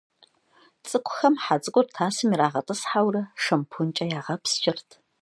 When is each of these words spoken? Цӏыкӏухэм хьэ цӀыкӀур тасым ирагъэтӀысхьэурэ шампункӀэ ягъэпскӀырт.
Цӏыкӏухэм 0.87 1.35
хьэ 1.43 1.55
цӀыкӀур 1.63 1.87
тасым 1.95 2.29
ирагъэтӀысхьэурэ 2.35 3.23
шампункӀэ 3.43 4.05
ягъэпскӀырт. 4.19 4.89